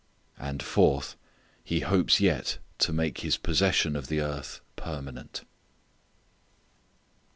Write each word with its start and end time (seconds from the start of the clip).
And, 0.39 0.63
fourth, 0.63 1.15
he 1.63 1.81
hopes 1.81 2.19
yet 2.19 2.57
to 2.79 2.91
make 2.91 3.19
his 3.19 3.37
possession 3.37 3.95
of 3.95 4.07
the 4.07 4.19
earth 4.19 4.59
permanent. 4.75 5.43